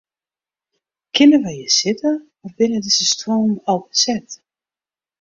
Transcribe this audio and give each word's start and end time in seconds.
Kinne 1.13 1.37
wy 1.43 1.53
hjir 1.57 1.71
sitte 1.79 2.11
of 2.43 2.51
binne 2.57 2.79
dizze 2.85 3.05
stuollen 3.11 3.57
al 3.69 3.79
beset? 3.87 4.29